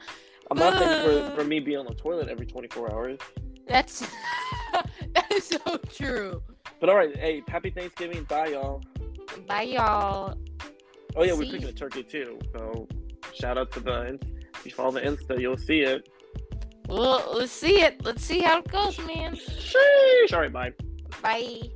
I'm 0.52 0.58
not 0.58 0.74
thankful 0.80 1.30
for, 1.30 1.36
for 1.36 1.44
me 1.44 1.60
being 1.60 1.78
on 1.78 1.86
the 1.86 1.94
toilet 1.94 2.28
every 2.30 2.48
24 2.48 2.92
hours. 2.92 3.20
that 5.14 5.32
is 5.32 5.46
so 5.46 5.78
true. 5.90 6.42
But 6.80 6.90
all 6.90 6.96
right, 6.96 7.16
hey, 7.16 7.44
happy 7.48 7.70
Thanksgiving. 7.70 8.24
Bye, 8.24 8.48
y'all. 8.48 8.84
Bye, 9.48 9.64
y'all. 9.64 10.38
Oh, 11.16 11.24
yeah, 11.24 11.34
we're 11.34 11.50
cooking 11.50 11.66
a 11.66 11.72
turkey 11.72 12.04
too. 12.04 12.40
So 12.54 12.88
shout 13.34 13.58
out 13.58 13.72
to 13.74 13.80
the, 13.80 14.20
if 14.56 14.66
you 14.66 14.72
follow 14.72 14.92
the 14.92 15.02
Insta, 15.02 15.40
you'll 15.40 15.58
see 15.58 15.82
it. 15.82 16.10
Well, 16.88 17.34
let's 17.34 17.52
see 17.52 17.82
it. 17.82 18.04
Let's 18.04 18.24
see 18.24 18.42
how 18.42 18.60
it 18.60 18.68
goes, 18.68 18.98
man. 19.00 19.36
Sheesh. 19.36 20.34
All 20.34 20.42
right, 20.42 20.52
bye. 20.52 20.74
Bye. 21.22 21.70